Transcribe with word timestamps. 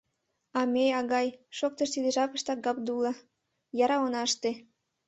А 0.59 0.61
ме, 0.73 0.85
агай,— 0.99 1.27
шоктыш 1.57 1.89
тиде 1.93 2.09
жапыштак 2.15 2.59
Габдулла,— 2.65 3.13
яра 3.83 3.97
она 4.05 4.21
ыште. 4.27 4.51